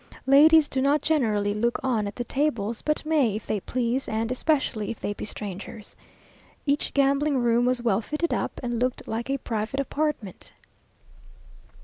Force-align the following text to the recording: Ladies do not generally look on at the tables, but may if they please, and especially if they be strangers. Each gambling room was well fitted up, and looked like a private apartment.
Ladies 0.25 0.67
do 0.67 0.81
not 0.81 1.03
generally 1.03 1.53
look 1.53 1.79
on 1.83 2.07
at 2.07 2.15
the 2.15 2.23
tables, 2.23 2.81
but 2.81 3.05
may 3.05 3.35
if 3.35 3.45
they 3.45 3.59
please, 3.59 4.09
and 4.09 4.31
especially 4.31 4.89
if 4.89 4.99
they 4.99 5.13
be 5.13 5.25
strangers. 5.25 5.95
Each 6.65 6.91
gambling 6.91 7.37
room 7.37 7.65
was 7.65 7.83
well 7.83 8.01
fitted 8.01 8.33
up, 8.33 8.59
and 8.63 8.79
looked 8.79 9.07
like 9.07 9.29
a 9.29 9.37
private 9.37 9.79
apartment. 9.79 10.53